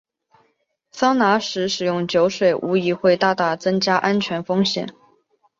[0.89, 4.91] 桑拿时食用酒水无疑会大大增加安全风险。